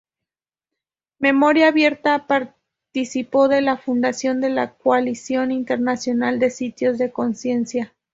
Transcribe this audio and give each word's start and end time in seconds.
Memoria 1.19 1.67
Abierta 1.67 2.25
participó 2.25 3.47
de 3.47 3.61
la 3.61 3.77
fundación 3.77 4.41
de 4.41 4.49
la 4.49 4.73
Coalición 4.73 5.51
Internacional 5.51 6.39
de 6.39 6.49
Sitios 6.49 6.97
de 6.97 7.11
Conciencia. 7.11 7.93